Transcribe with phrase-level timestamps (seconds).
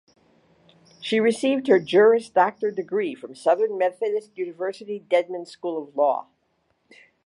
[0.99, 6.25] She received her Juris Doctor degree from Southern Methodist University Dedman School of Law.